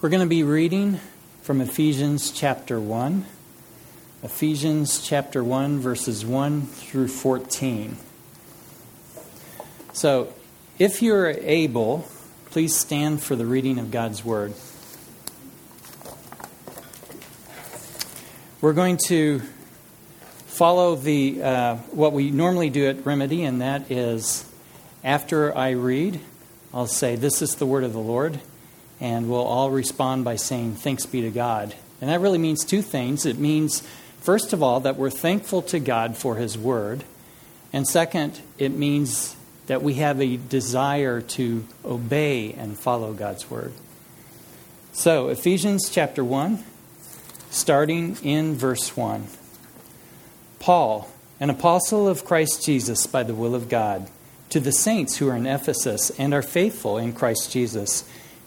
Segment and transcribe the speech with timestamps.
[0.00, 0.98] We're going to be reading
[1.42, 3.26] from Ephesians chapter 1.
[4.22, 7.98] Ephesians chapter 1, verses 1 through 14.
[9.92, 10.32] So,
[10.78, 12.08] if you're able,
[12.46, 14.54] please stand for the reading of God's Word.
[18.62, 19.42] We're going to
[20.46, 24.50] follow the uh, what we normally do at Remedy, and that is
[25.04, 26.20] after I read,
[26.72, 28.40] I'll say, This is the word of the Lord
[29.00, 31.74] and we'll all respond by saying, Thanks be to God.
[32.00, 33.26] And that really means two things.
[33.26, 33.82] It means,
[34.20, 37.04] first of all, that we're thankful to God for His Word.
[37.72, 39.36] And second, it means
[39.66, 43.72] that we have a desire to obey and follow God's Word.
[44.92, 46.62] So, Ephesians chapter 1,
[47.50, 49.26] starting in verse 1.
[50.58, 54.10] Paul, an apostle of Christ Jesus by the will of God,
[54.50, 58.04] to the saints who are in Ephesus and are faithful in Christ Jesus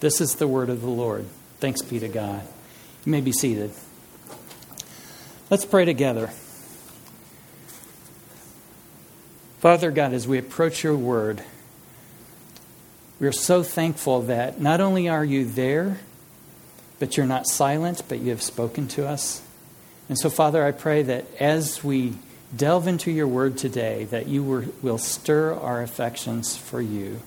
[0.00, 1.26] This is the word of the Lord.
[1.58, 2.42] Thanks be to God.
[3.04, 3.72] You may be seated.
[5.48, 6.30] Let's pray together.
[9.60, 11.42] Father God, as we approach your word,
[13.18, 15.98] we are so thankful that not only are you there,
[16.98, 19.42] but you're not silent, but you have spoken to us.
[20.08, 22.18] And so, Father, I pray that as we
[22.54, 27.20] delve into your word today, that you will stir our affections for you.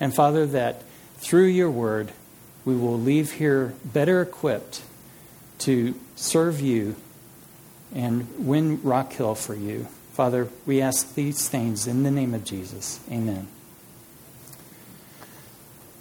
[0.00, 0.82] And, Father, that
[1.26, 2.12] through your word,
[2.64, 4.80] we will leave here better equipped
[5.58, 6.94] to serve you
[7.92, 9.88] and win Rock Hill for you.
[10.12, 13.00] Father, we ask these things in the name of Jesus.
[13.10, 13.48] Amen.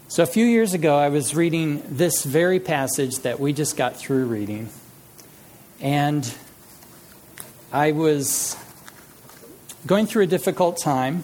[0.07, 3.95] So, a few years ago, I was reading this very passage that we just got
[3.95, 4.69] through reading.
[5.81, 6.31] And
[7.73, 8.55] I was
[9.87, 11.23] going through a difficult time.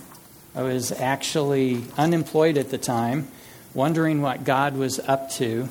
[0.55, 3.27] I was actually unemployed at the time
[3.73, 5.69] wondering what God was up to,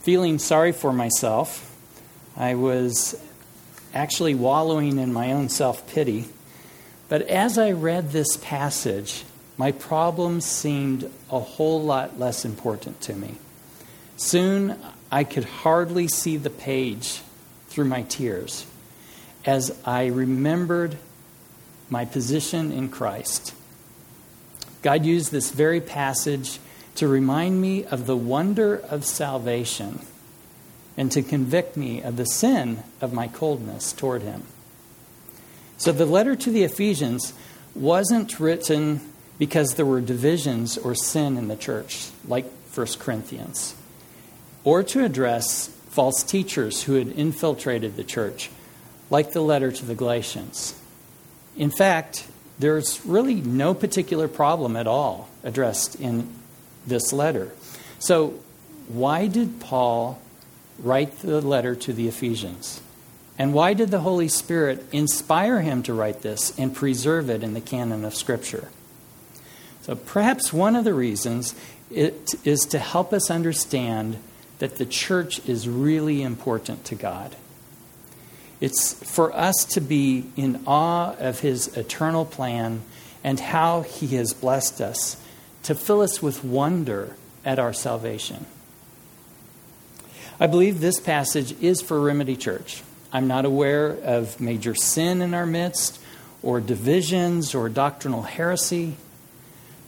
[0.00, 1.74] feeling sorry for myself.
[2.36, 3.20] I was
[3.94, 6.26] actually wallowing in my own self pity.
[7.08, 9.24] But as I read this passage,
[9.56, 13.36] my problems seemed a whole lot less important to me.
[14.16, 14.78] Soon
[15.10, 17.22] I could hardly see the page
[17.68, 18.66] through my tears
[19.44, 20.96] as I remembered
[21.88, 23.54] my position in Christ
[24.86, 26.60] God used this very passage
[26.94, 29.98] to remind me of the wonder of salvation
[30.96, 34.44] and to convict me of the sin of my coldness toward Him.
[35.76, 37.34] So the letter to the Ephesians
[37.74, 39.00] wasn't written
[39.40, 43.74] because there were divisions or sin in the church, like 1 Corinthians,
[44.62, 48.50] or to address false teachers who had infiltrated the church,
[49.10, 50.80] like the letter to the Galatians.
[51.56, 56.28] In fact, there's really no particular problem at all addressed in
[56.86, 57.50] this letter.
[57.98, 58.34] So,
[58.88, 60.20] why did Paul
[60.78, 62.80] write the letter to the Ephesians?
[63.38, 67.52] And why did the Holy Spirit inspire him to write this and preserve it in
[67.54, 68.68] the canon of Scripture?
[69.82, 71.54] So, perhaps one of the reasons
[71.90, 74.16] it is to help us understand
[74.58, 77.36] that the church is really important to God.
[78.60, 82.82] It's for us to be in awe of his eternal plan
[83.22, 85.16] and how he has blessed us,
[85.64, 88.46] to fill us with wonder at our salvation.
[90.38, 92.82] I believe this passage is for Remedy Church.
[93.12, 95.98] I'm not aware of major sin in our midst,
[96.42, 98.96] or divisions, or doctrinal heresy,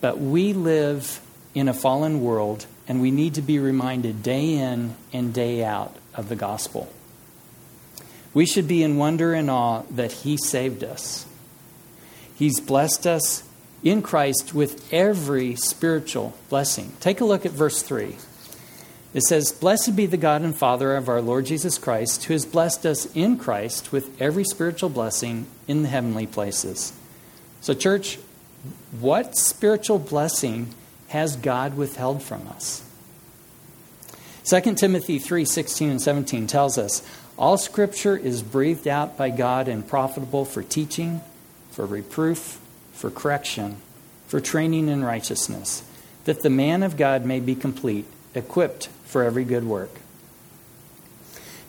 [0.00, 1.20] but we live
[1.54, 5.94] in a fallen world, and we need to be reminded day in and day out
[6.14, 6.90] of the gospel.
[8.38, 11.26] We should be in wonder and awe that He saved us.
[12.36, 13.42] He's blessed us
[13.82, 16.92] in Christ with every spiritual blessing.
[17.00, 18.14] Take a look at verse 3.
[19.12, 22.46] It says, Blessed be the God and Father of our Lord Jesus Christ, who has
[22.46, 26.92] blessed us in Christ with every spiritual blessing in the heavenly places.
[27.60, 28.20] So, church,
[29.00, 30.72] what spiritual blessing
[31.08, 32.84] has God withheld from us?
[34.44, 37.02] 2 Timothy 3 16 and 17 tells us,
[37.38, 41.20] All scripture is breathed out by God and profitable for teaching,
[41.70, 42.58] for reproof,
[42.92, 43.76] for correction,
[44.26, 45.84] for training in righteousness,
[46.24, 49.90] that the man of God may be complete, equipped for every good work.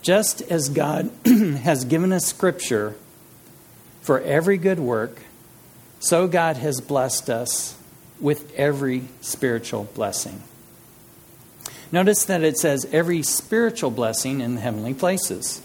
[0.01, 2.95] Just as God has given us scripture
[4.01, 5.21] for every good work,
[6.00, 7.77] so God has blessed us
[8.19, 10.42] with every spiritual blessing.
[11.91, 15.62] Notice that it says every spiritual blessing in the heavenly places.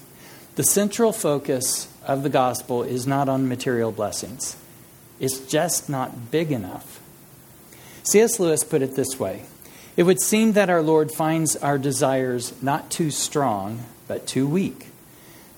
[0.56, 4.56] The central focus of the gospel is not on material blessings,
[5.20, 7.00] it's just not big enough.
[8.04, 8.38] C.S.
[8.38, 9.42] Lewis put it this way
[9.96, 14.88] It would seem that our Lord finds our desires not too strong, but too weak.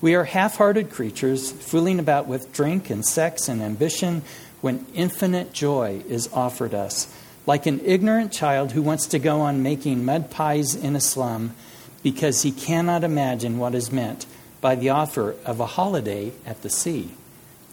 [0.00, 4.22] We are half hearted creatures, fooling about with drink and sex and ambition
[4.60, 7.06] when infinite joy is offered us,
[7.46, 11.54] like an ignorant child who wants to go on making mud pies in a slum
[12.02, 14.26] because he cannot imagine what is meant
[14.60, 17.10] by the offer of a holiday at the sea.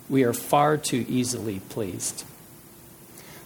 [0.10, 2.24] We are far too easily pleased.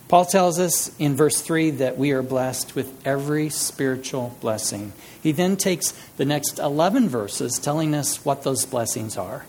[0.08, 4.94] Paul tells us in verse 3 that we are blessed with every spiritual blessing.
[5.22, 9.46] He then takes the next 11 verses telling us what those blessings are.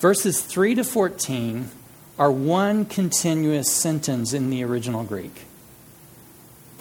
[0.00, 1.70] Verses 3 to 14
[2.18, 5.44] are one continuous sentence in the original Greek.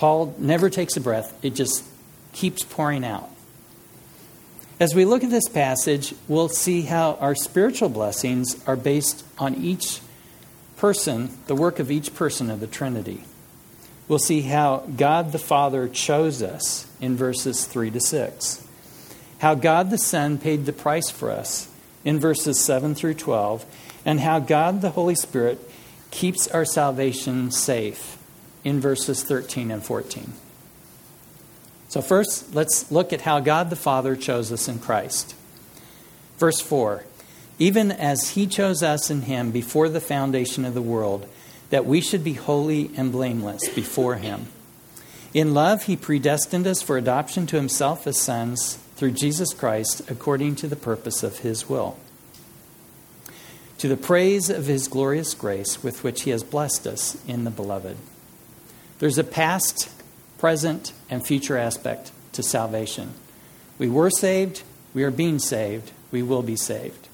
[0.01, 1.83] Paul never takes a breath, it just
[2.33, 3.30] keeps pouring out.
[4.80, 9.53] As we look at this passage, we'll see how our spiritual blessings are based on
[9.53, 10.00] each
[10.75, 13.25] person, the work of each person of the Trinity.
[14.07, 18.68] We'll see how God the Father chose us in verses 3 to 6.
[19.38, 21.69] How God the Son paid the price for us
[22.03, 23.68] in verses 7 through 12.
[24.03, 25.59] And how God the Holy Spirit
[26.09, 28.18] keeps our salvation safe
[28.63, 30.33] in verses 13 and 14.
[31.89, 35.35] So, first, let's look at how God the Father chose us in Christ.
[36.37, 37.03] Verse 4
[37.59, 41.27] Even as He chose us in Him before the foundation of the world,
[41.69, 44.47] that we should be holy and blameless before Him.
[45.33, 50.55] In love, He predestined us for adoption to Himself as sons through Jesus Christ, according
[50.55, 51.97] to the purpose of His will.
[53.79, 57.51] To the praise of His glorious grace with which He has blessed us in the
[57.51, 57.97] Beloved.
[59.01, 59.89] There's a past
[60.42, 63.13] present, and future aspect to salvation.
[63.77, 67.09] We were saved, we are being saved, we will be saved.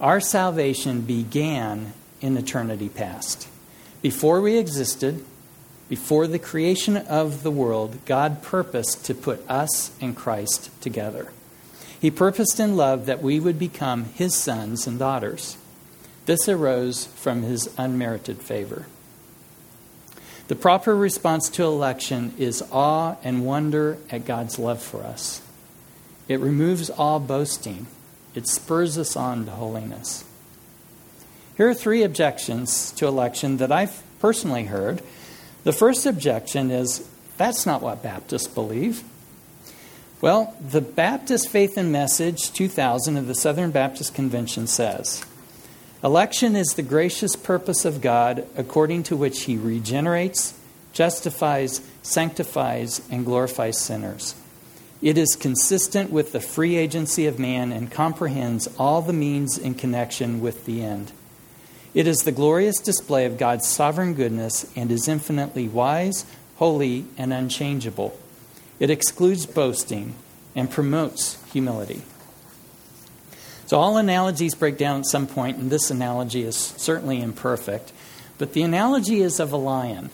[0.00, 3.46] Our salvation began in eternity past.
[4.02, 5.24] Before we existed,
[5.88, 11.30] before the creation of the world, God purposed to put us and Christ together.
[12.00, 15.56] He purposed in love that we would become His sons and daughters.
[16.26, 18.86] This arose from His unmerited favor.
[20.50, 25.40] The proper response to election is awe and wonder at God's love for us.
[26.26, 27.86] It removes all boasting,
[28.34, 30.24] it spurs us on to holiness.
[31.56, 35.02] Here are three objections to election that I've personally heard.
[35.62, 39.04] The first objection is that's not what Baptists believe.
[40.20, 45.24] Well, the Baptist Faith and Message 2000 of the Southern Baptist Convention says
[46.02, 50.58] Election is the gracious purpose of God according to which He regenerates,
[50.94, 54.34] justifies, sanctifies, and glorifies sinners.
[55.02, 59.74] It is consistent with the free agency of man and comprehends all the means in
[59.74, 61.12] connection with the end.
[61.92, 66.24] It is the glorious display of God's sovereign goodness and is infinitely wise,
[66.56, 68.18] holy, and unchangeable.
[68.78, 70.14] It excludes boasting
[70.54, 72.02] and promotes humility.
[73.70, 77.92] So, all analogies break down at some point, and this analogy is certainly imperfect.
[78.36, 80.10] But the analogy is of a lion.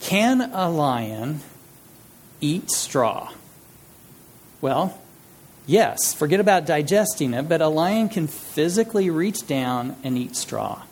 [0.00, 1.40] Can a lion
[2.42, 3.32] eat straw?
[4.60, 5.00] Well,
[5.66, 10.82] yes, forget about digesting it, but a lion can physically reach down and eat straw.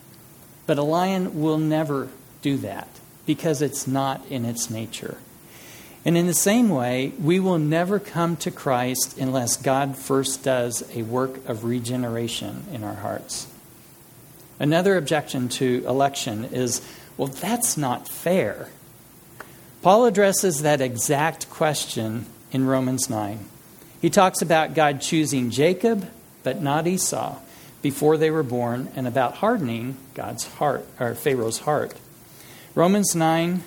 [0.64, 2.08] But a lion will never
[2.40, 2.88] do that
[3.26, 5.18] because it's not in its nature.
[6.04, 10.84] And in the same way, we will never come to Christ unless God first does
[10.94, 13.46] a work of regeneration in our hearts.
[14.58, 16.82] Another objection to election is
[17.16, 18.68] well, that's not fair.
[19.82, 23.38] Paul addresses that exact question in Romans 9.
[24.00, 26.10] He talks about God choosing Jacob,
[26.42, 27.36] but not Esau,
[27.82, 31.94] before they were born, and about hardening God's heart, or Pharaoh's heart.
[32.74, 33.62] Romans 9,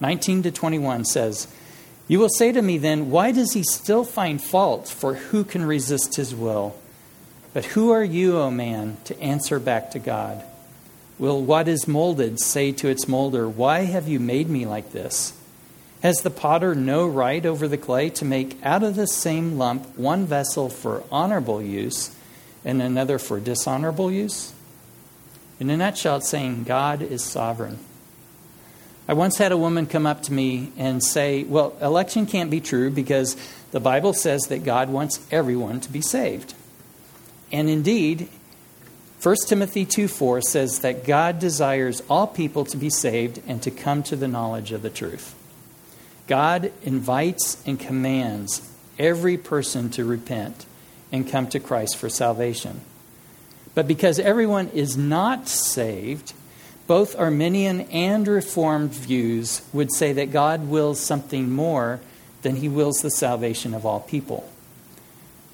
[0.00, 1.48] 19 to 21 says,
[2.08, 4.88] You will say to me then, Why does he still find fault?
[4.88, 6.74] For who can resist his will?
[7.52, 10.42] But who are you, O man, to answer back to God?
[11.18, 15.34] Will what is molded say to its molder, Why have you made me like this?
[16.02, 19.98] Has the potter no right over the clay to make out of the same lump
[19.98, 22.14] one vessel for honorable use
[22.64, 24.52] and another for dishonorable use?
[25.58, 27.80] In a nutshell, it's saying God is sovereign.
[29.08, 32.60] I once had a woman come up to me and say, Well, election can't be
[32.60, 33.36] true because
[33.70, 36.52] the Bible says that God wants everyone to be saved.
[37.50, 38.28] And indeed,
[39.22, 43.70] 1 Timothy 2 4 says that God desires all people to be saved and to
[43.70, 45.34] come to the knowledge of the truth.
[46.26, 50.66] God invites and commands every person to repent
[51.10, 52.82] and come to Christ for salvation.
[53.74, 56.34] But because everyone is not saved,
[56.88, 62.00] both Arminian and Reformed views would say that God wills something more
[62.42, 64.50] than he wills the salvation of all people.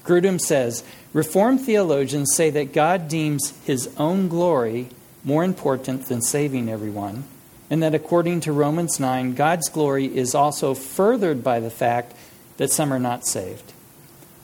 [0.05, 4.87] Grudem says Reformed theologians say that God deems his own glory
[5.23, 7.25] more important than saving everyone,
[7.69, 12.13] and that according to Romans 9, God's glory is also furthered by the fact
[12.57, 13.73] that some are not saved.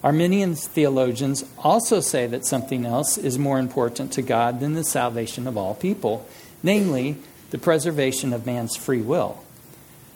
[0.04, 5.48] Arminian theologians also say that something else is more important to God than the salvation
[5.48, 6.28] of all people,
[6.64, 7.18] namely
[7.52, 9.44] the preservation of man's free will.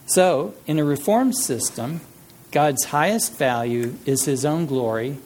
[0.08, 2.02] So, in a reformed system,
[2.52, 5.18] God's highest value is his own glory,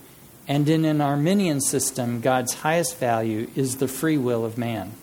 [0.47, 4.93] and in an Arminian system, God's highest value is the free will of man.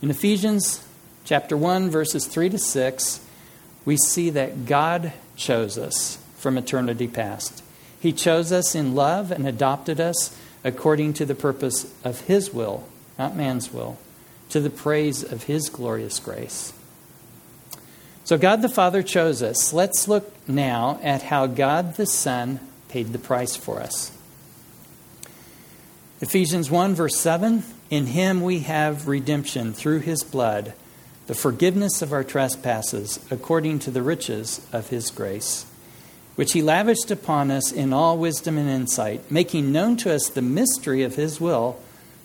[0.00, 0.84] In Ephesians
[1.24, 3.20] chapter 1 verses 3 to 6,
[3.84, 7.62] we see that God chose us from eternity past.
[8.00, 12.86] He chose us in love and adopted us according to the purpose of his will,
[13.18, 13.98] not man's will
[14.50, 16.72] to the praise of his glorious grace.
[18.24, 19.72] So, God the Father chose us.
[19.72, 24.12] Let's look now at how God the Son paid the price for us.
[26.20, 30.74] Ephesians 1, verse 7 In him we have redemption through his blood,
[31.26, 35.64] the forgiveness of our trespasses, according to the riches of his grace,
[36.34, 40.42] which he lavished upon us in all wisdom and insight, making known to us the
[40.42, 41.80] mystery of his will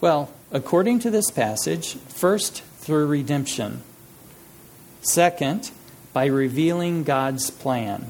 [0.00, 3.82] Well, according to this passage, first through redemption,
[5.00, 5.70] second,
[6.12, 8.06] by revealing God's plan,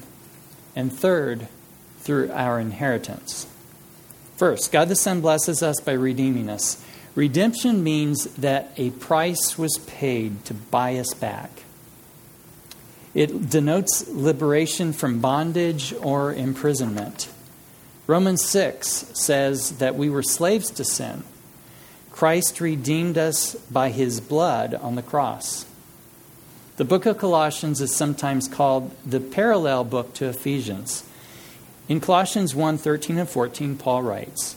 [0.76, 1.48] and third,
[2.00, 3.46] through our inheritance.
[4.36, 6.84] First, God the Son blesses us by redeeming us.
[7.14, 11.50] Redemption means that a price was paid to buy us back.
[13.14, 17.30] It denotes liberation from bondage or imprisonment.
[18.08, 21.22] Romans 6 says that we were slaves to sin.
[22.14, 25.66] Christ redeemed us by his blood on the cross.
[26.76, 31.02] The book of Colossians is sometimes called the parallel book to Ephesians.
[31.88, 34.54] In Colossians 1 13 and 14, Paul writes,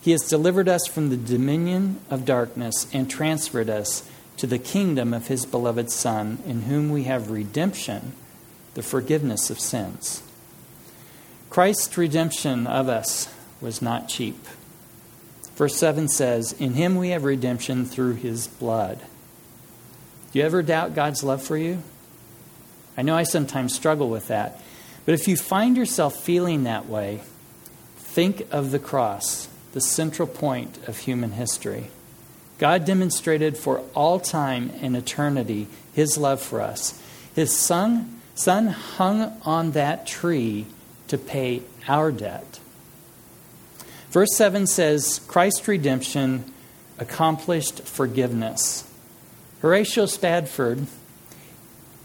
[0.00, 4.02] He has delivered us from the dominion of darkness and transferred us
[4.38, 8.14] to the kingdom of His beloved Son, in whom we have redemption,
[8.74, 10.24] the forgiveness of sins.
[11.50, 14.44] Christ's redemption of us was not cheap.
[15.56, 18.98] Verse 7 says, In him we have redemption through his blood.
[20.32, 21.82] Do you ever doubt God's love for you?
[22.96, 24.60] I know I sometimes struggle with that.
[25.04, 27.20] But if you find yourself feeling that way,
[27.96, 31.88] think of the cross, the central point of human history.
[32.58, 37.00] God demonstrated for all time and eternity his love for us.
[37.34, 40.66] His son, son hung on that tree
[41.08, 42.60] to pay our debt.
[44.14, 46.44] Verse 7 says, Christ's redemption
[47.00, 48.88] accomplished forgiveness.
[49.60, 50.86] Horatio Spafford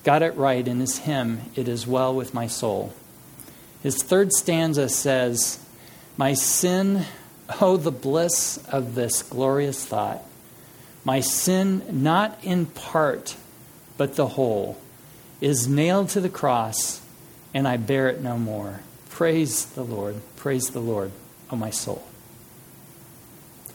[0.03, 2.93] got it right in his hymn, It Is Well With My Soul.
[3.83, 5.63] His third stanza says,
[6.17, 7.05] My sin,
[7.61, 10.23] oh, the bliss of this glorious thought.
[11.05, 13.35] My sin, not in part,
[13.97, 14.79] but the whole,
[15.41, 17.01] is nailed to the cross,
[17.53, 18.79] and I bear it no more.
[19.09, 20.15] Praise the Lord.
[20.37, 21.11] Praise the Lord,
[21.51, 22.03] O my soul.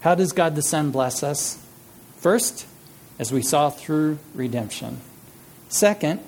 [0.01, 1.59] How does God the Son bless us?
[2.19, 2.67] First,
[3.19, 5.01] as we saw through redemption.
[5.69, 6.21] Second,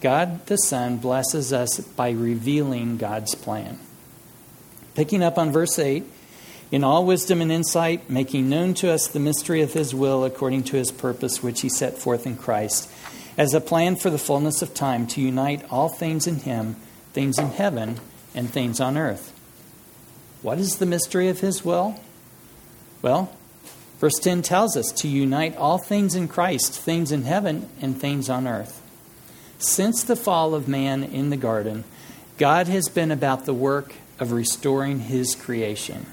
[0.00, 3.78] God the Son blesses us by revealing God's plan.
[4.94, 6.04] Picking up on verse 8,
[6.70, 10.64] in all wisdom and insight, making known to us the mystery of his will according
[10.64, 12.90] to his purpose, which he set forth in Christ,
[13.36, 16.76] as a plan for the fullness of time to unite all things in him,
[17.12, 18.00] things in heaven
[18.34, 19.31] and things on earth.
[20.42, 22.00] What is the mystery of his will?
[23.00, 23.34] Well,
[23.98, 28.28] verse 10 tells us to unite all things in Christ, things in heaven and things
[28.28, 28.82] on earth.
[29.58, 31.84] Since the fall of man in the garden,
[32.38, 36.06] God has been about the work of restoring his creation.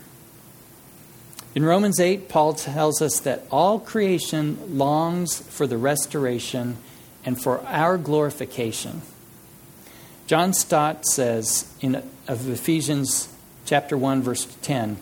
[1.55, 6.77] In Romans 8, Paul tells us that all creation longs for the restoration
[7.25, 9.01] and for our glorification.
[10.27, 13.33] John Stott says in of Ephesians
[13.69, 14.97] chapter 1 verse 10,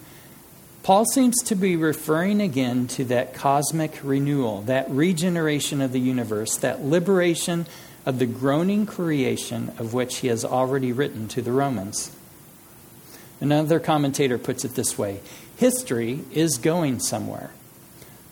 [0.84, 6.58] Paul seems to be referring again to that cosmic renewal, that regeneration of the universe,
[6.58, 7.66] that liberation
[8.06, 12.14] of the groaning creation of which he has already written to the Romans.
[13.40, 15.22] Another commentator puts it this way
[15.56, 17.52] History is going somewhere.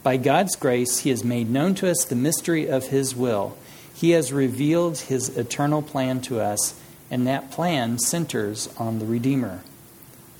[0.03, 3.57] By God's grace, he has made known to us the mystery of his will.
[3.93, 6.77] He has revealed his eternal plan to us,
[7.09, 9.61] and that plan centers on the Redeemer.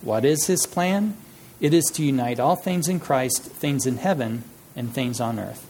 [0.05, 1.17] What is his plan?
[1.59, 4.43] It is to unite all things in Christ, things in heaven
[4.75, 5.67] and things on earth.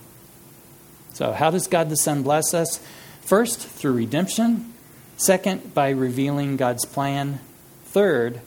[1.13, 2.79] So, how does God the Son bless us?
[3.21, 4.73] First, through redemption.
[5.17, 7.39] Second, by revealing God's plan.
[7.85, 8.41] Third,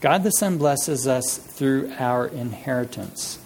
[0.00, 3.38] God the Son blesses us through our inheritance.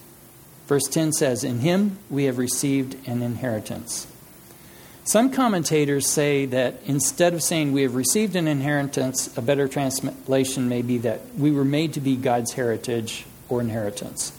[0.69, 4.07] Verse 10 says, In him we have received an inheritance.
[5.09, 10.69] Some commentators say that instead of saying we have received an inheritance, a better translation
[10.69, 14.33] may be that we were made to be God's heritage or inheritance.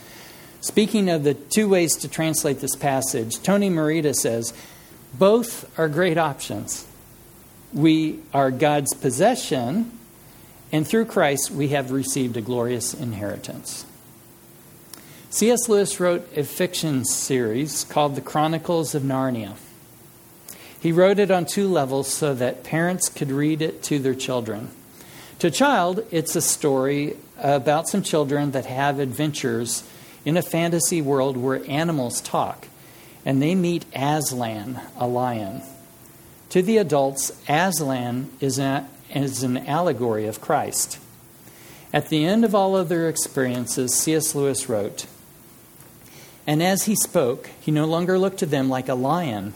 [0.61, 4.53] Speaking of the two ways to translate this passage, Tony Merida says,
[5.11, 6.85] both are great options.
[7.73, 9.97] We are God's possession,
[10.71, 13.87] and through Christ we have received a glorious inheritance.
[15.31, 15.67] C.S.
[15.67, 19.55] Lewis wrote a fiction series called The Chronicles of Narnia.
[20.79, 24.69] He wrote it on two levels so that parents could read it to their children.
[25.39, 29.83] To a child, it's a story about some children that have adventures
[30.25, 32.67] in a fantasy world where animals talk
[33.25, 35.61] and they meet Aslan, a lion.
[36.49, 40.99] To the adults, Aslan is, a, is an allegory of Christ.
[41.93, 44.35] At the end of all of their experiences, C.S.
[44.35, 45.05] Lewis wrote,
[46.47, 49.53] And as he spoke, he no longer looked to them like a lion,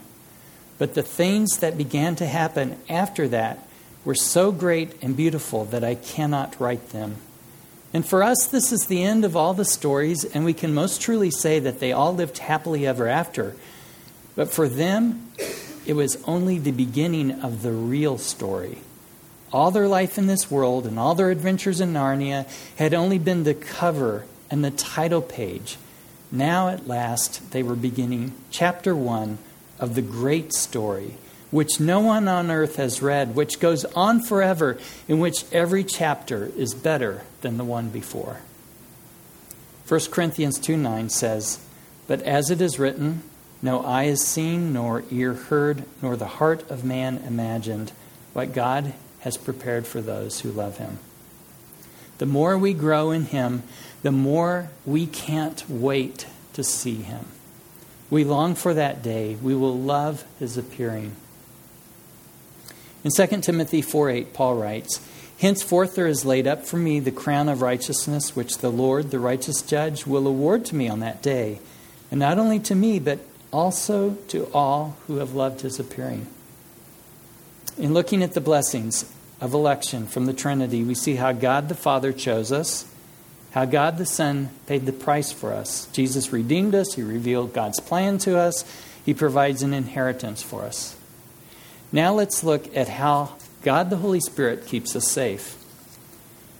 [0.83, 3.57] but the things that began to happen after that
[4.03, 7.15] were so great and beautiful that I cannot write them.
[7.93, 11.01] And for us, this is the end of all the stories, and we can most
[11.01, 13.55] truly say that they all lived happily ever after.
[14.35, 15.31] But for them,
[15.85, 18.79] it was only the beginning of the real story.
[19.53, 23.45] All their life in this world and all their adventures in Narnia had only been
[23.45, 25.77] the cover and the title page.
[26.29, 29.37] Now, at last, they were beginning chapter one
[29.79, 31.15] of the great story
[31.53, 34.75] which no one on earth has read, which goes on forever,
[35.07, 38.37] in which every chapter is better than the one before.
[39.87, 41.63] 1 Corinthians 2 9 says,
[42.07, 43.21] But as it is written,
[43.61, 47.91] no eye has seen, nor ear heard, nor the heart of man imagined
[48.33, 50.97] what God has prepared for those who love him.
[52.17, 53.61] The more we grow in him,
[54.01, 57.27] the more we can't wait to see him.
[58.13, 59.37] We long for that day.
[59.41, 61.15] We will love his appearing.
[63.03, 65.01] In 2 Timothy 4 8, Paul writes,
[65.39, 69.17] Henceforth there is laid up for me the crown of righteousness, which the Lord, the
[69.17, 71.57] righteous judge, will award to me on that day,
[72.11, 73.17] and not only to me, but
[73.51, 76.27] also to all who have loved his appearing.
[77.79, 81.73] In looking at the blessings of election from the Trinity, we see how God the
[81.73, 82.85] Father chose us,
[83.53, 85.87] how God the Son paid the price for us.
[85.93, 88.65] Jesus redeemed us, He revealed God's plan to us,
[89.05, 90.95] He provides an inheritance for us.
[91.91, 95.55] Now let's look at how God the Holy Spirit keeps us safe.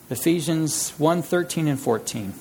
[0.10, 2.34] Ephesians 1 13 and 14.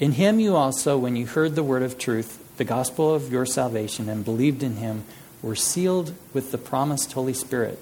[0.00, 3.46] In him you also, when you heard the word of truth, the gospel of your
[3.46, 5.04] salvation, and believed in him,
[5.40, 7.78] we're sealed with the promised Holy Spirit,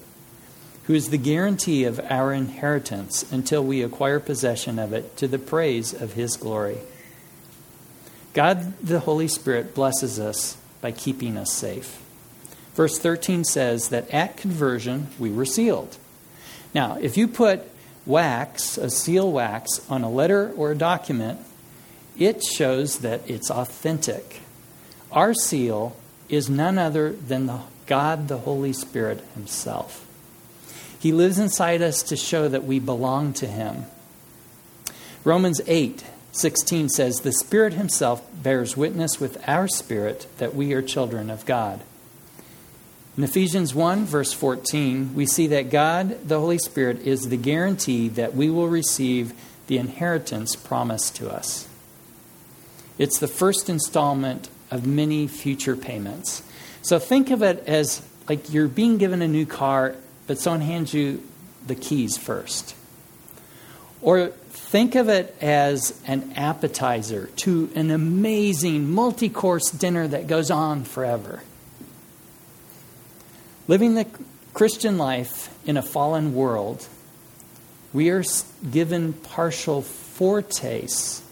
[0.87, 5.39] who is the guarantee of our inheritance until we acquire possession of it to the
[5.39, 6.79] praise of His glory.
[8.33, 12.03] God the Holy Spirit blesses us by keeping us safe.
[12.75, 15.97] Verse 13 says that at conversion we were sealed.
[16.75, 17.63] Now, if you put
[18.05, 21.41] wax, a seal wax, on a letter or a document,
[22.19, 24.41] it shows that it's authentic.
[25.11, 25.97] Our seal
[26.29, 30.06] is none other than the God, the Holy Spirit Himself.
[31.07, 33.85] He lives inside us to show that we belong to Him.
[35.23, 40.83] Romans 8 16 says, The Spirit Himself bears witness with our spirit that we are
[40.83, 41.83] children of God.
[43.17, 48.09] In Ephesians 1, verse 14, we see that God, the Holy Spirit, is the guarantee
[48.09, 49.33] that we will receive
[49.69, 51.69] the inheritance promised to us.
[52.99, 56.43] It's the first installment of many future payments.
[56.83, 59.95] So think of it as like you're being given a new car,
[60.27, 61.23] but someone hands you
[61.67, 62.75] the keys first.
[64.03, 70.51] Or think of it as an appetizer to an amazing multi course dinner that goes
[70.51, 71.43] on forever.
[73.69, 74.07] Living the
[74.55, 76.87] Christian life in a fallen world,
[77.93, 78.23] we are
[78.71, 81.23] given partial foretastes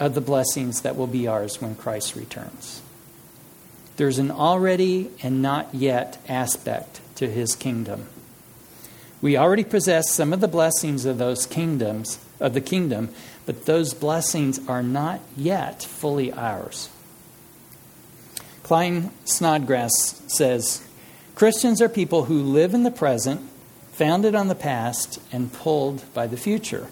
[0.00, 2.82] of the blessings that will be ours when Christ returns.
[3.96, 8.08] There's an already and not yet aspect to his kingdom.
[9.20, 13.08] We already possess some of the blessings of those kingdoms of the kingdom,
[13.46, 16.90] but those blessings are not yet fully ours.
[18.62, 20.86] Klyne Snodgrass says,
[21.34, 23.40] Christians are people who live in the present,
[23.92, 26.88] founded on the past, and pulled by the future.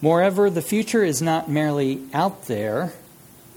[0.00, 2.92] Moreover, the future is not merely out there,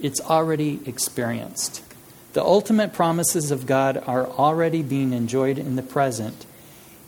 [0.01, 1.83] it's already experienced.
[2.33, 6.45] The ultimate promises of God are already being enjoyed in the present,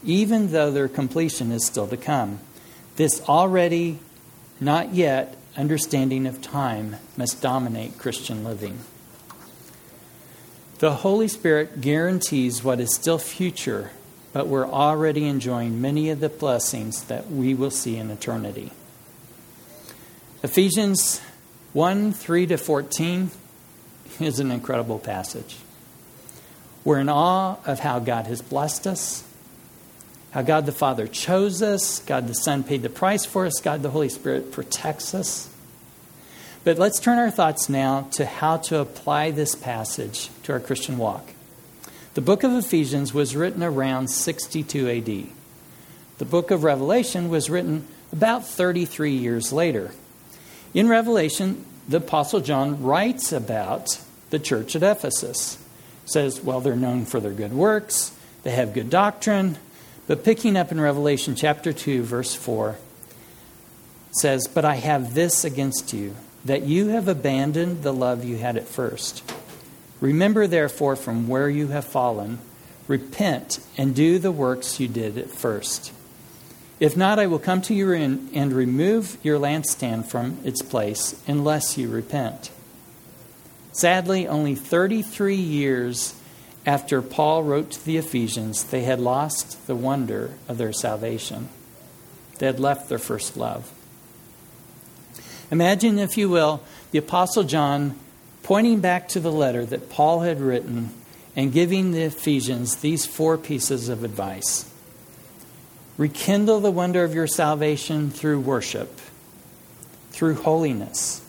[0.03, 2.39] even though their completion is still to come.
[2.95, 3.99] This already,
[4.59, 8.79] not yet, understanding of time must dominate Christian living.
[10.79, 13.91] The Holy Spirit guarantees what is still future,
[14.33, 18.71] but we're already enjoying many of the blessings that we will see in eternity.
[20.41, 21.21] Ephesians
[21.73, 23.29] 1 3 to 14
[24.27, 25.57] is an incredible passage.
[26.83, 29.23] We're in awe of how God has blessed us,
[30.31, 33.83] how God the Father chose us, God the Son paid the price for us, God
[33.83, 35.49] the Holy Spirit protects us.
[36.63, 40.97] But let's turn our thoughts now to how to apply this passage to our Christian
[40.97, 41.33] walk.
[42.13, 45.27] The book of Ephesians was written around 62 AD.
[46.17, 49.91] The book of Revelation was written about 33 years later.
[50.73, 53.99] In Revelation, the Apostle John writes about
[54.31, 55.57] the church at Ephesus.
[56.05, 58.11] Says, well, they're known for their good works,
[58.43, 59.57] they have good doctrine.
[60.07, 62.75] But picking up in Revelation chapter 2, verse 4,
[64.11, 68.57] says, But I have this against you that you have abandoned the love you had
[68.57, 69.23] at first.
[70.01, 72.39] Remember, therefore, from where you have fallen,
[72.87, 75.93] repent and do the works you did at first.
[76.79, 81.77] If not, I will come to you and remove your lampstand from its place unless
[81.77, 82.49] you repent.
[83.71, 86.15] Sadly, only 33 years
[86.65, 91.49] after Paul wrote to the Ephesians, they had lost the wonder of their salvation.
[92.37, 93.71] They had left their first love.
[95.49, 97.97] Imagine, if you will, the Apostle John
[98.43, 100.91] pointing back to the letter that Paul had written
[101.35, 104.67] and giving the Ephesians these four pieces of advice
[105.97, 108.99] Rekindle the wonder of your salvation through worship,
[110.09, 111.21] through holiness,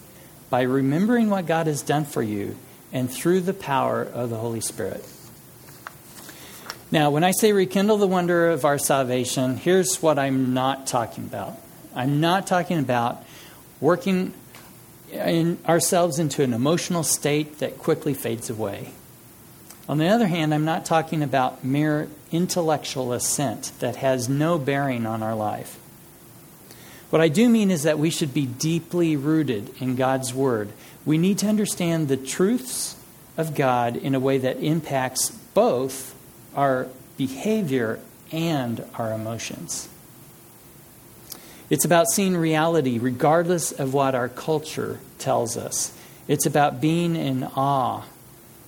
[0.52, 2.54] by remembering what God has done for you,
[2.92, 5.02] and through the power of the Holy Spirit.
[6.90, 11.24] Now, when I say rekindle the wonder of our salvation, here's what I'm not talking
[11.24, 11.58] about.
[11.94, 13.24] I'm not talking about
[13.80, 14.34] working
[15.10, 18.92] in ourselves into an emotional state that quickly fades away.
[19.88, 25.06] On the other hand, I'm not talking about mere intellectual assent that has no bearing
[25.06, 25.78] on our life.
[27.12, 30.72] What I do mean is that we should be deeply rooted in God's Word.
[31.04, 32.96] We need to understand the truths
[33.36, 36.14] of God in a way that impacts both
[36.56, 38.00] our behavior
[38.32, 39.90] and our emotions.
[41.68, 45.94] It's about seeing reality regardless of what our culture tells us.
[46.28, 48.04] It's about being in awe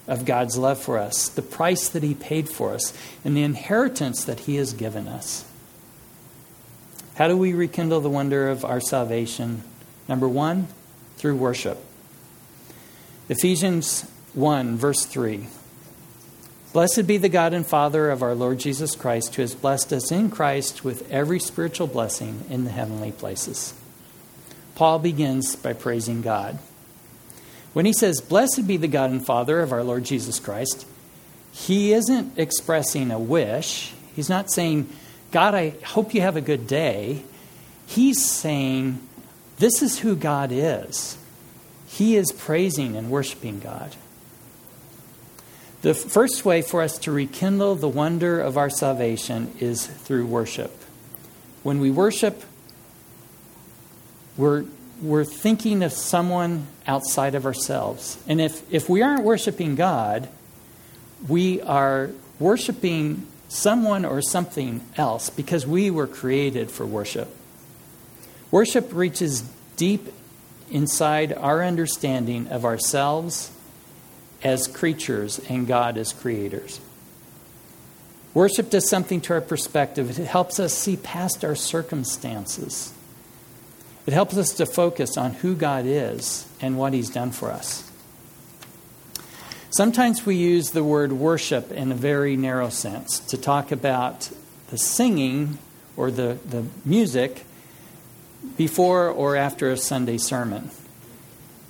[0.06, 2.92] of God's love for us, the price that He paid for us,
[3.24, 5.46] and the inheritance that He has given us.
[7.16, 9.62] How do we rekindle the wonder of our salvation?
[10.08, 10.66] Number one,
[11.16, 11.78] through worship.
[13.28, 14.02] Ephesians
[14.34, 15.46] 1, verse 3
[16.72, 20.10] Blessed be the God and Father of our Lord Jesus Christ, who has blessed us
[20.10, 23.74] in Christ with every spiritual blessing in the heavenly places.
[24.74, 26.58] Paul begins by praising God.
[27.74, 30.84] When he says, Blessed be the God and Father of our Lord Jesus Christ,
[31.52, 33.92] he isn't expressing a wish.
[34.16, 34.88] He's not saying,
[35.34, 37.24] God, I hope you have a good day.
[37.88, 39.00] He's saying,
[39.58, 41.18] This is who God is.
[41.88, 43.96] He is praising and worshiping God.
[45.82, 50.70] The first way for us to rekindle the wonder of our salvation is through worship.
[51.64, 52.44] When we worship,
[54.36, 54.66] we're,
[55.02, 58.22] we're thinking of someone outside of ourselves.
[58.28, 60.28] And if, if we aren't worshiping God,
[61.26, 67.28] we are worshiping someone or something else because we were created for worship.
[68.50, 69.42] Worship reaches
[69.76, 70.12] deep
[70.70, 73.50] inside our understanding of ourselves
[74.42, 76.80] as creatures and God as creators.
[78.34, 80.18] Worship does something to our perspective.
[80.18, 82.92] It helps us see past our circumstances.
[84.06, 87.90] It helps us to focus on who God is and what He's done for us.
[89.76, 94.30] Sometimes we use the word worship in a very narrow sense to talk about
[94.70, 95.58] the singing
[95.96, 97.44] or the, the music
[98.56, 100.70] before or after a Sunday sermon.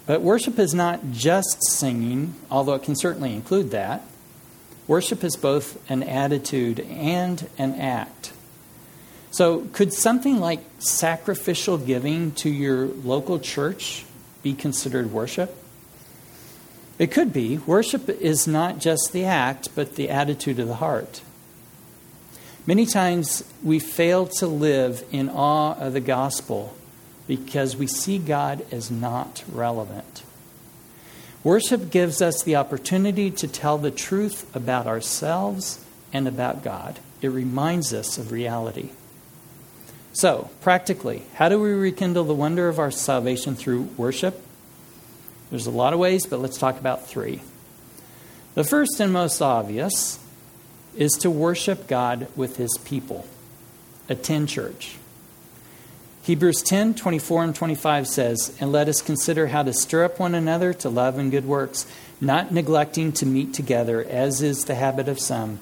[0.04, 4.02] But worship is not just singing, although it can certainly include that.
[4.86, 8.34] Worship is both an attitude and an act.
[9.30, 14.04] So, could something like sacrificial giving to your local church
[14.42, 15.63] be considered worship?
[16.98, 17.58] It could be.
[17.58, 21.22] Worship is not just the act, but the attitude of the heart.
[22.66, 26.74] Many times we fail to live in awe of the gospel
[27.26, 30.22] because we see God as not relevant.
[31.42, 37.00] Worship gives us the opportunity to tell the truth about ourselves and about God.
[37.20, 38.90] It reminds us of reality.
[40.12, 44.40] So, practically, how do we rekindle the wonder of our salvation through worship?
[45.54, 47.40] There's a lot of ways, but let's talk about three.
[48.56, 50.18] The first and most obvious
[50.96, 53.24] is to worship God with his people.
[54.08, 54.96] Attend church.
[56.24, 60.34] Hebrews 10 24 and 25 says, And let us consider how to stir up one
[60.34, 61.86] another to love and good works,
[62.20, 65.60] not neglecting to meet together, as is the habit of some,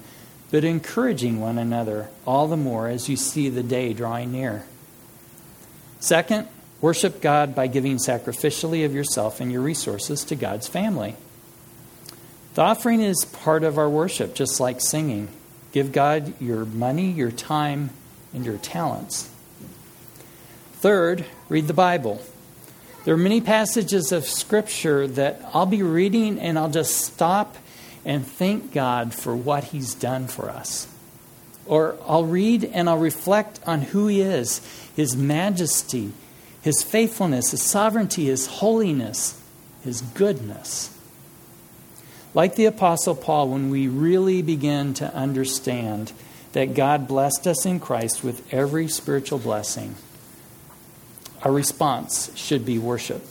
[0.49, 4.63] but encouraging one another all the more as you see the day drawing near.
[5.99, 6.47] Second,
[6.83, 11.15] worship God by giving sacrificially of yourself and your resources to God's family.
[12.55, 15.29] The offering is part of our worship, just like singing.
[15.71, 17.91] Give God your money, your time,
[18.33, 19.29] and your talents.
[20.73, 22.21] Third, read the Bible.
[23.05, 27.55] There are many passages of Scripture that I'll be reading and I'll just stop
[28.03, 30.93] and thank God for what He's done for us.
[31.65, 34.59] Or I'll read and I'll reflect on who He is,
[34.97, 36.11] His majesty,
[36.63, 39.39] His faithfulness, His sovereignty, His holiness,
[39.83, 40.97] His goodness.
[42.33, 46.13] Like the Apostle Paul, when we really begin to understand
[46.53, 49.95] that God blessed us in Christ with every spiritual blessing
[51.43, 53.21] our response should be worship.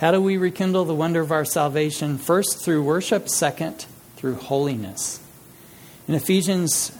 [0.00, 2.16] How do we rekindle the wonder of our salvation?
[2.16, 3.28] First, through worship.
[3.28, 3.84] Second,
[4.16, 5.20] through holiness.
[6.06, 6.96] In Ephesians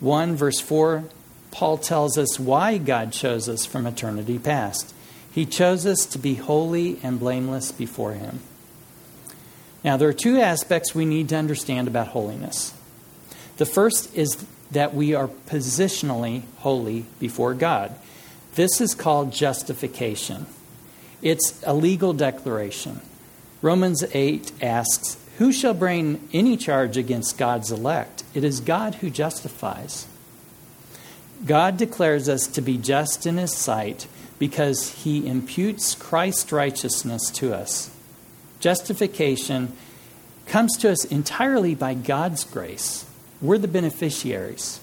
[0.00, 1.04] 1, verse 4,
[1.52, 4.92] Paul tells us why God chose us from eternity past.
[5.30, 8.40] He chose us to be holy and blameless before Him.
[9.84, 12.74] Now, there are two aspects we need to understand about holiness.
[13.58, 17.94] The first is that we are positionally holy before God.
[18.54, 20.46] This is called justification.
[21.20, 23.00] It's a legal declaration.
[23.60, 28.24] Romans 8 asks, Who shall bring any charge against God's elect?
[28.34, 30.06] It is God who justifies.
[31.44, 34.06] God declares us to be just in His sight
[34.38, 37.90] because He imputes Christ's righteousness to us.
[38.60, 39.72] Justification
[40.46, 43.04] comes to us entirely by God's grace.
[43.40, 44.80] We're the beneficiaries.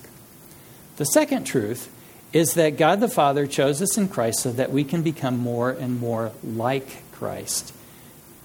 [0.97, 1.89] The second truth
[2.33, 5.71] is that God the Father chose us in Christ so that we can become more
[5.71, 7.73] and more like Christ.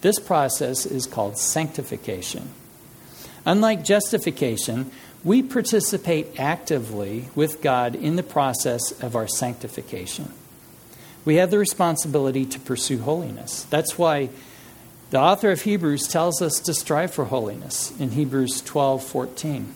[0.00, 2.50] This process is called sanctification.
[3.46, 4.90] Unlike justification,
[5.24, 10.32] we participate actively with God in the process of our sanctification.
[11.24, 13.64] We have the responsibility to pursue holiness.
[13.64, 14.28] That's why
[15.10, 19.74] the author of Hebrews tells us to strive for holiness in Hebrews 12 14.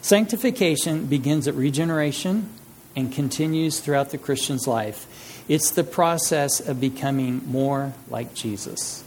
[0.00, 2.48] Sanctification begins at regeneration
[2.96, 5.44] and continues throughout the Christian's life.
[5.48, 9.04] It's the process of becoming more like Jesus.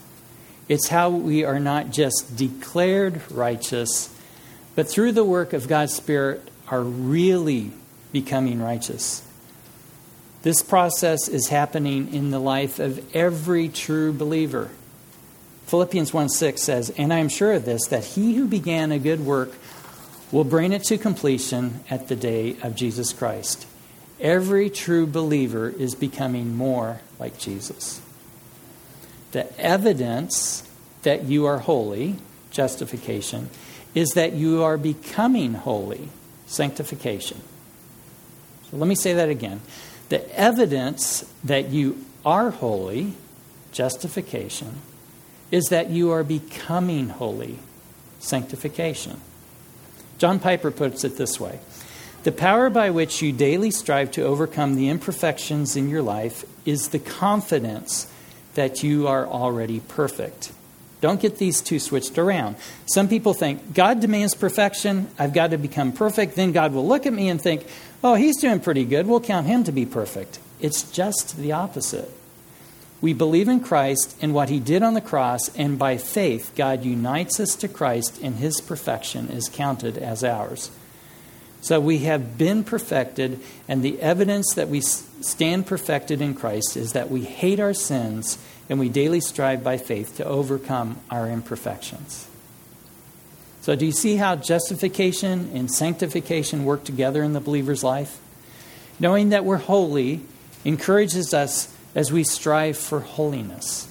[0.69, 4.12] It's how we are not just declared righteous,
[4.75, 7.71] but through the work of God's Spirit are really
[8.11, 9.23] becoming righteous.
[10.43, 14.69] This process is happening in the life of every true believer.
[15.67, 18.99] Philippians 1 6 says, And I am sure of this, that he who began a
[18.99, 19.53] good work
[20.31, 23.67] will bring it to completion at the day of Jesus Christ.
[24.19, 28.01] Every true believer is becoming more like Jesus.
[29.31, 30.69] The evidence
[31.03, 32.17] that you are holy,
[32.51, 33.49] justification,
[33.95, 36.09] is that you are becoming holy,
[36.47, 37.41] sanctification.
[38.69, 39.61] So let me say that again.
[40.09, 43.13] The evidence that you are holy,
[43.71, 44.81] justification,
[45.51, 47.59] is that you are becoming holy,
[48.19, 49.21] sanctification.
[50.17, 51.59] John Piper puts it this way
[52.23, 56.89] The power by which you daily strive to overcome the imperfections in your life is
[56.89, 58.07] the confidence
[58.55, 60.51] that you are already perfect.
[61.03, 62.55] Don't get these two switched around.
[62.85, 65.09] Some people think God demands perfection.
[65.19, 66.37] I've got to become perfect.
[66.37, 67.67] Then God will look at me and think,
[68.05, 69.05] oh, he's doing pretty good.
[69.05, 70.39] We'll count him to be perfect.
[70.61, 72.09] It's just the opposite.
[73.01, 76.85] We believe in Christ and what he did on the cross, and by faith, God
[76.85, 80.71] unites us to Christ, and his perfection is counted as ours.
[81.63, 86.91] So we have been perfected, and the evidence that we stand perfected in Christ is
[86.91, 92.27] that we hate our sins and we daily strive by faith to overcome our imperfections.
[93.61, 98.19] So, do you see how justification and sanctification work together in the believer's life?
[98.99, 100.19] Knowing that we're holy
[100.65, 103.87] encourages us as we strive for holiness.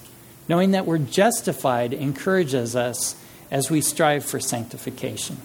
[0.46, 3.16] Knowing that we're justified encourages us
[3.50, 5.38] as we strive for sanctification.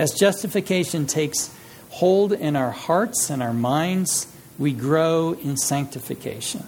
[0.00, 1.54] As justification takes
[1.90, 6.66] hold in our hearts and our minds, we grow in sanctification.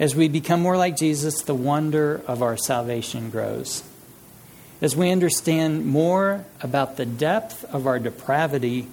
[0.00, 3.84] As we become more like Jesus, the wonder of our salvation grows.
[4.82, 8.88] As we understand more about the depth of our depravity,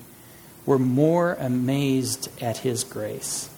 [0.68, 3.50] we're more amazed at His grace.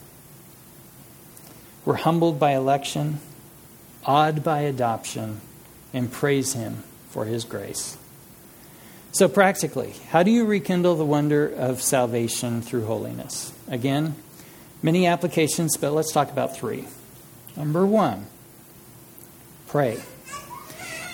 [1.83, 3.19] We're humbled by election,
[4.05, 5.41] awed by adoption,
[5.93, 7.97] and praise Him for His grace.
[9.15, 13.53] So, practically, how do you rekindle the wonder of salvation through holiness?
[13.69, 14.17] Again,
[14.83, 16.85] many applications, but let's talk about three.
[17.55, 18.25] Number one,
[19.67, 20.01] pray.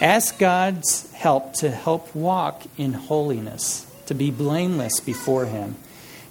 [0.01, 5.75] Ask God's help to help walk in holiness, to be blameless before Him.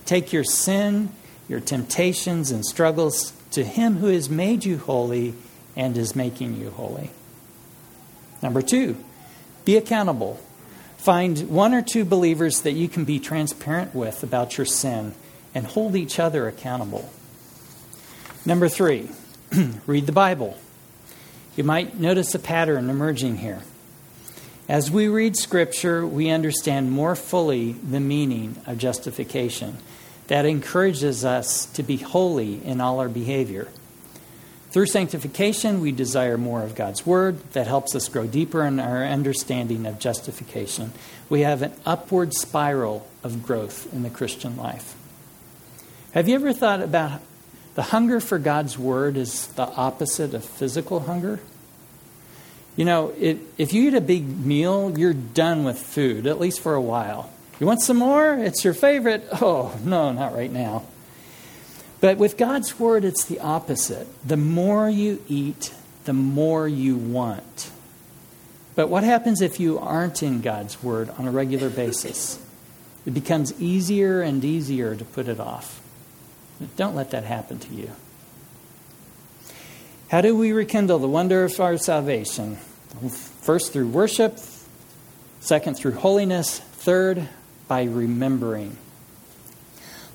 [0.06, 1.10] Take your sin,
[1.48, 5.34] your temptations, and struggles to him who has made you holy
[5.76, 7.12] and is making you holy.
[8.42, 8.96] Number two,
[9.64, 10.40] be accountable.
[11.00, 15.14] Find one or two believers that you can be transparent with about your sin
[15.54, 17.10] and hold each other accountable.
[18.44, 19.08] Number three,
[19.86, 20.58] read the Bible.
[21.56, 23.62] You might notice a pattern emerging here.
[24.68, 29.78] As we read Scripture, we understand more fully the meaning of justification
[30.26, 33.68] that encourages us to be holy in all our behavior.
[34.70, 39.04] Through sanctification, we desire more of God's Word that helps us grow deeper in our
[39.04, 40.92] understanding of justification.
[41.28, 44.96] We have an upward spiral of growth in the Christian life.
[46.12, 47.20] Have you ever thought about
[47.74, 51.40] the hunger for God's Word is the opposite of physical hunger?
[52.76, 56.60] You know, it, if you eat a big meal, you're done with food, at least
[56.60, 57.32] for a while.
[57.58, 58.34] You want some more?
[58.34, 59.26] It's your favorite.
[59.42, 60.84] Oh, no, not right now.
[62.00, 64.06] But with God's word, it's the opposite.
[64.26, 67.70] The more you eat, the more you want.
[68.74, 72.38] But what happens if you aren't in God's word on a regular basis?
[73.04, 75.80] It becomes easier and easier to put it off.
[76.76, 77.90] Don't let that happen to you.
[80.08, 82.56] How do we rekindle the wonder of our salvation?
[83.42, 84.38] First, through worship.
[85.40, 86.58] Second, through holiness.
[86.58, 87.28] Third,
[87.68, 88.76] by remembering.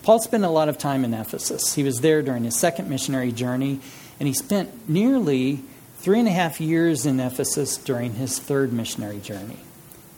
[0.05, 1.73] Paul spent a lot of time in Ephesus.
[1.73, 3.79] He was there during his second missionary journey,
[4.19, 5.61] and he spent nearly
[5.97, 9.57] three and a half years in Ephesus during his third missionary journey.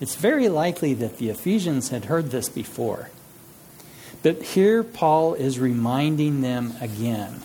[0.01, 3.11] It's very likely that the Ephesians had heard this before.
[4.23, 7.39] But here Paul is reminding them again.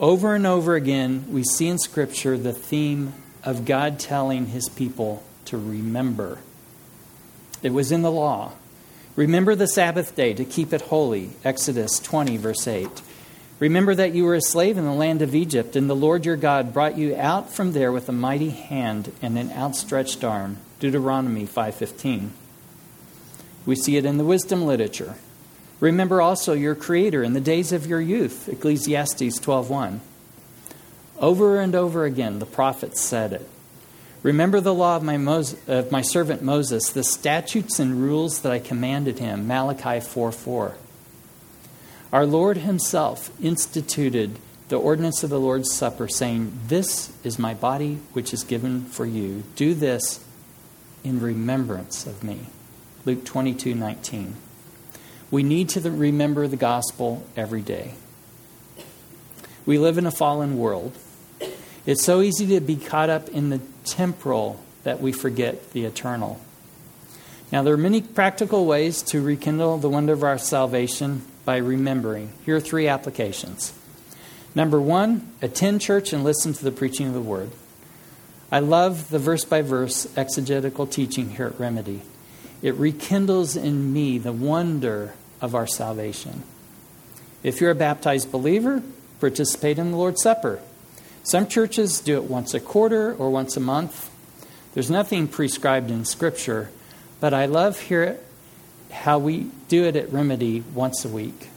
[0.00, 3.12] Over and over again, we see in Scripture the theme
[3.44, 6.40] of God telling his people to remember.
[7.62, 8.54] It was in the law.
[9.14, 11.30] Remember the Sabbath day to keep it holy.
[11.44, 12.88] Exodus 20, verse 8.
[13.58, 16.36] Remember that you were a slave in the land of Egypt, and the Lord your
[16.36, 20.56] God brought you out from there with a mighty hand and an outstretched arm.
[20.80, 22.32] Deuteronomy 5:15.
[23.66, 25.16] We see it in the wisdom literature.
[25.78, 28.48] Remember also your creator in the days of your youth.
[28.48, 30.00] Ecclesiastes 12:1.
[31.18, 33.48] Over and over again, the prophets said it.
[34.22, 38.60] Remember the law of my, of my servant Moses, the statutes and rules that I
[38.60, 39.48] commanded him.
[39.48, 40.74] Malachi 4 4.
[42.12, 47.98] Our Lord Himself instituted the ordinance of the Lord's Supper, saying, This is my body
[48.12, 49.42] which is given for you.
[49.56, 50.24] Do this
[51.02, 52.46] in remembrance of me.
[53.04, 54.36] Luke 22 19.
[55.30, 57.94] We need to remember the gospel every day.
[59.64, 60.92] We live in a fallen world.
[61.84, 66.40] It's so easy to be caught up in the temporal that we forget the eternal.
[67.50, 72.32] Now, there are many practical ways to rekindle the wonder of our salvation by remembering.
[72.46, 73.74] Here are three applications.
[74.54, 77.50] Number one, attend church and listen to the preaching of the word.
[78.50, 82.02] I love the verse by verse exegetical teaching here at Remedy.
[82.62, 86.42] It rekindles in me the wonder of our salvation.
[87.42, 88.82] If you're a baptized believer,
[89.20, 90.60] participate in the Lord's Supper.
[91.24, 94.10] Some churches do it once a quarter or once a month.
[94.74, 96.70] There's nothing prescribed in Scripture,
[97.20, 98.18] but I love here
[98.90, 101.48] how we do it at Remedy once a week.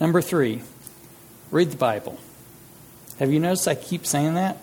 [0.00, 0.62] Number three,
[1.50, 2.18] read the Bible.
[3.18, 4.58] Have you noticed I keep saying that?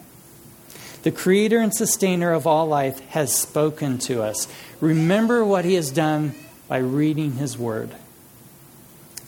[1.03, 4.47] The creator and sustainer of all life has spoken to us.
[4.80, 6.36] Remember what he has done
[6.67, 7.89] by reading his word.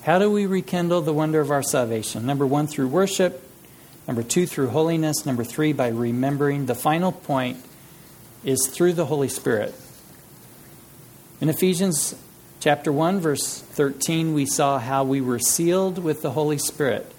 [0.04, 2.26] How do we rekindle the wonder of our salvation?
[2.26, 3.42] Number one, through worship.
[4.08, 5.26] Number two, through holiness.
[5.26, 6.68] Number three, by remembering.
[6.68, 7.58] The final point
[8.44, 9.74] is through the Holy Spirit.
[11.42, 12.16] In Ephesians
[12.60, 17.12] chapter 1, verse 13, we saw how we were sealed with the Holy Spirit,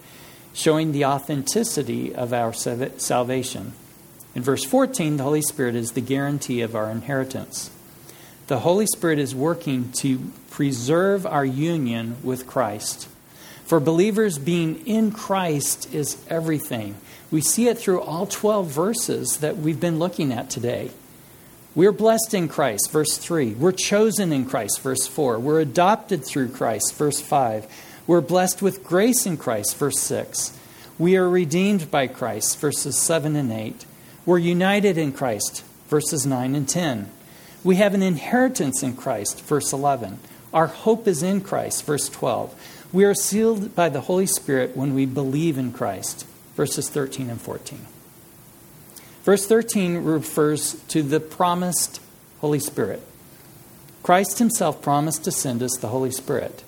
[0.53, 3.73] showing the authenticity of our salvation.
[4.35, 7.71] In verse 14, the Holy Spirit is the guarantee of our inheritance.
[8.47, 13.09] The Holy Spirit is working to preserve our union with Christ.
[13.67, 16.95] For believers, being in Christ is everything.
[17.33, 20.93] We see it through all 12 verses that we've been looking at today.
[21.75, 23.55] We're blessed in Christ, verse 3.
[23.55, 25.41] We're chosen in Christ, verse 4.
[25.41, 27.67] We're adopted through Christ, verse 5.
[28.07, 30.57] We're blessed with grace in Christ, verse 6.
[30.97, 33.85] We are redeemed by Christ, verses 7 and 8.
[34.25, 37.11] We're united in Christ, verses 9 and 10.
[37.65, 40.21] We have an inheritance in Christ, verse 11.
[40.55, 42.55] Our hope is in Christ, verse 12.
[42.93, 47.41] We are sealed by the Holy Spirit when we believe in Christ, verses 13 and
[47.41, 47.87] 14.
[49.25, 52.01] Verse 13 refers to the promised
[52.41, 53.03] Holy Spirit.
[54.05, 56.63] Christ himself promised to send us the Holy Spirit.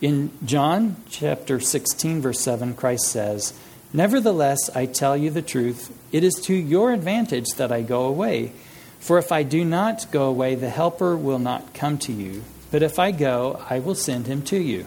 [0.00, 3.52] In John chapter 16, verse 7, Christ says,
[3.92, 8.52] Nevertheless, I tell you the truth, it is to your advantage that I go away.
[8.98, 12.44] For if I do not go away, the Helper will not come to you.
[12.70, 14.86] But if I go, I will send him to you.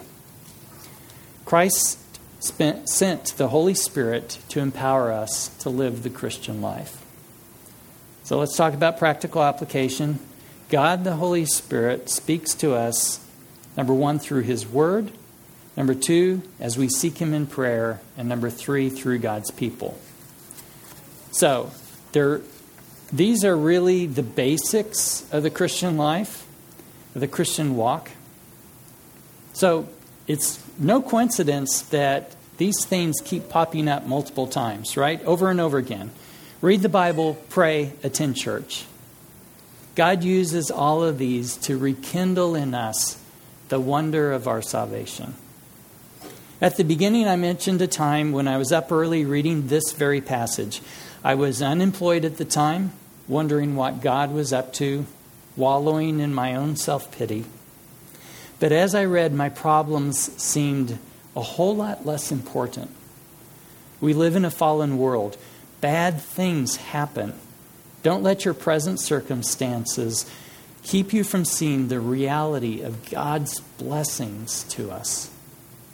[1.44, 1.98] Christ
[2.40, 7.02] spent, sent the Holy Spirit to empower us to live the Christian life.
[8.24, 10.18] So let's talk about practical application.
[10.70, 13.24] God, the Holy Spirit, speaks to us,
[13.76, 15.12] number one, through His Word,
[15.76, 19.98] number two, as we seek Him in prayer, and number three, through God's people.
[21.32, 21.70] So,
[22.12, 22.40] there,
[23.12, 26.46] these are really the basics of the Christian life,
[27.14, 28.10] of the Christian walk.
[29.52, 29.86] So,
[30.26, 35.22] it's no coincidence that these things keep popping up multiple times, right?
[35.24, 36.10] Over and over again.
[36.60, 38.84] Read the Bible, pray, attend church.
[39.94, 43.20] God uses all of these to rekindle in us
[43.68, 45.34] the wonder of our salvation.
[46.60, 50.20] At the beginning, I mentioned a time when I was up early reading this very
[50.20, 50.80] passage.
[51.22, 52.92] I was unemployed at the time,
[53.28, 55.06] wondering what God was up to,
[55.56, 57.44] wallowing in my own self pity.
[58.64, 60.98] But as I read, my problems seemed
[61.36, 62.90] a whole lot less important.
[64.00, 65.36] We live in a fallen world
[65.82, 67.34] bad things happen.
[68.02, 70.24] Don't let your present circumstances
[70.82, 75.30] keep you from seeing the reality of God's blessings to us.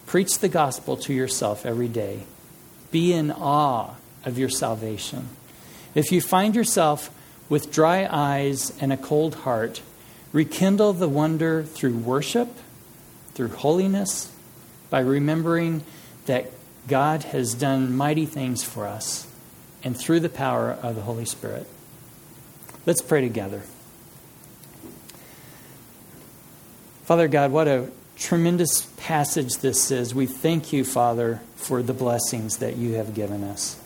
[0.07, 2.21] Preach the gospel to yourself every day.
[2.93, 5.29] Be in awe of your salvation.
[5.97, 7.11] If you find yourself
[7.49, 9.83] with dry eyes and a cold heart,
[10.33, 12.49] rekindle the wonder through worship,
[13.35, 14.33] through holiness,
[14.89, 15.85] by remembering
[16.27, 16.51] that
[16.89, 19.27] God has done mighty things for us
[19.83, 21.67] and through the power of the Holy Spirit.
[22.87, 23.63] Let's pray together.
[27.05, 30.15] Father God, what a tremendous passage this is.
[30.15, 33.81] We thank you, Father, for the blessings that you have given us.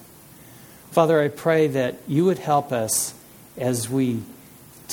[0.90, 3.14] Father, I pray that you would help us
[3.56, 4.22] as we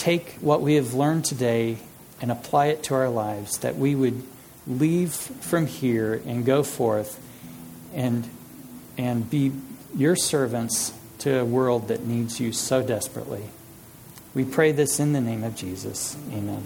[0.01, 1.77] take what we have learned today
[2.21, 4.23] and apply it to our lives, that we would
[4.65, 7.19] leave from here and go forth
[7.93, 8.27] and,
[8.97, 9.51] and be
[9.95, 13.43] your servants to a world that needs you so desperately.
[14.33, 16.17] We pray this in the name of Jesus.
[16.31, 16.65] Amen.